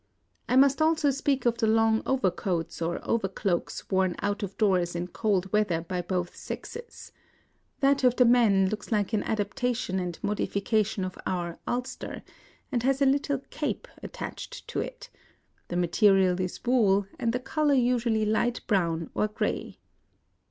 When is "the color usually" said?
17.31-18.25